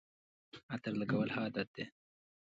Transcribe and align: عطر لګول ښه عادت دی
عطر 0.73 0.93
لګول 0.99 1.29
ښه 1.33 1.39
عادت 1.43 1.67
دی 1.75 1.85